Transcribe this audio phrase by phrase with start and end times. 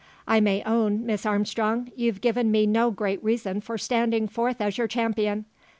[0.27, 4.75] I may own, Miss Armstrong, you've given me no great reason for standing forth as
[4.79, 5.45] your champion.